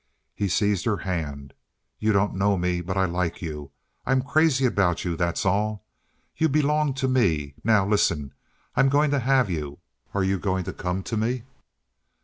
He 0.33 0.47
seized 0.47 0.83
her 0.85 0.97
hand. 0.97 1.53
"You 1.99 2.11
don't 2.11 2.33
know 2.33 2.57
me, 2.57 2.81
but 2.81 2.97
I 2.97 3.05
like 3.05 3.39
you. 3.39 3.69
I'm 4.03 4.23
crazy 4.23 4.65
about 4.65 5.05
you, 5.05 5.15
that's 5.15 5.45
all. 5.45 5.85
You 6.35 6.49
belong 6.49 6.95
to 6.95 7.07
me. 7.07 7.53
Now 7.63 7.85
listen. 7.85 8.33
I'm 8.75 8.89
going 8.89 9.11
to 9.11 9.19
have 9.19 9.51
you. 9.51 9.77
Are 10.15 10.23
you 10.23 10.39
going 10.39 10.63
to 10.63 10.73
come 10.73 11.03
to 11.03 11.15
me?" 11.15 11.43